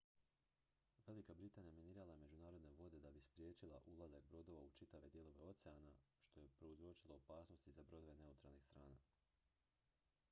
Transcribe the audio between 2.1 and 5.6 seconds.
je međunarodne vode da bi spriječila ulazak brodova u čitave dijelove